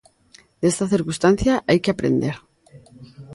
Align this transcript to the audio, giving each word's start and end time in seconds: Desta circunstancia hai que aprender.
Desta 0.61 0.85
circunstancia 0.93 1.53
hai 1.67 1.79
que 1.83 1.91
aprender. 1.93 2.35